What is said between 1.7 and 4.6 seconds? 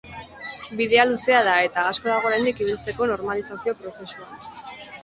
asko dago oraindik ibiltzeko normalizazio prozesuan.